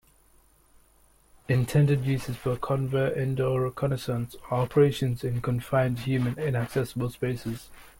[1.47, 7.69] Intended use is for covert indoor reconnaissance or operation in confined human-inaccessible spaces.